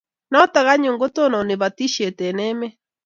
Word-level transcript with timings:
Notok 0.31 0.67
anyun 0.73 0.99
ko 1.01 1.07
tononi 1.15 1.55
batishet 1.61 2.17
eng' 2.27 2.43
emet 2.49 2.73